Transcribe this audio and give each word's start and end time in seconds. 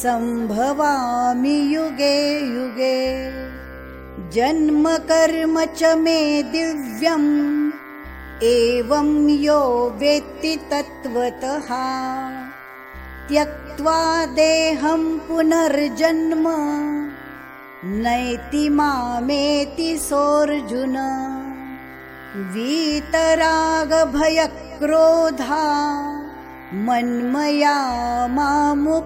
सम्भवामि 0.00 1.56
युगे 1.74 2.18
युगे 2.56 2.98
जन्मकर्म 4.34 5.54
च 5.78 5.80
मे 6.04 6.20
दिव्यम् 6.52 7.30
एवं 8.42 9.28
यो 9.28 9.90
वेत्ति 9.98 10.56
तत्त्वतः। 10.56 11.68
त्यक्त्वा 13.28 14.26
देहं 14.26 15.18
पुनर्जन्म। 15.18 16.44
नैति 17.84 18.68
मामेति 18.68 19.98
सोऽर्जुन। 19.98 20.96
वीतरागभयक्रोधा। 22.36 23.22
मन्मया 26.74 27.78
मामुपाश्रिताः। 28.26 29.02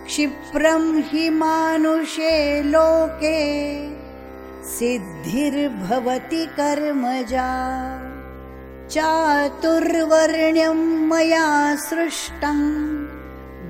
क्षिप्रं 0.06 1.02
हि 1.02 1.30
मानुषे 1.30 2.62
लोके 2.62 3.44
सिद्धिर्भवति 4.64 6.46
कर्मजा। 6.46 7.50
चातुर्वर्ण्यं 8.90 11.08
मया 11.08 11.76
सृष्टं 11.76 12.60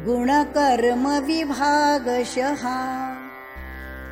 गुणकर्मविभागशः। 0.07 2.65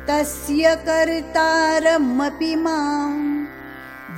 तस्य 0.07 0.75
कर्तारमपि 0.75 2.55
मां 2.55 3.32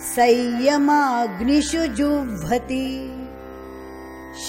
संयमाग्निषु 0.00 1.78
जुह्वति। 1.78 3.14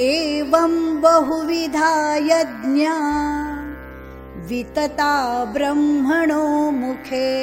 एवं 0.00 1.00
बहुविधा 1.00 2.16
यज्ञा 2.16 2.96
वितता 4.48 5.44
ब्रह्मणो 5.44 6.70
मुखे। 6.70 7.36